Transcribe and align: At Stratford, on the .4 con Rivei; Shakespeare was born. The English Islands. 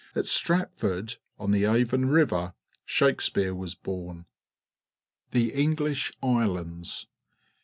At 0.15 0.25
Stratford, 0.25 1.17
on 1.37 1.51
the 1.51 1.61
.4 1.61 1.87
con 1.87 2.05
Rivei; 2.05 2.55
Shakespeare 2.87 3.53
was 3.53 3.75
born. 3.75 4.25
The 5.29 5.53
English 5.53 6.11
Islands. 6.23 7.05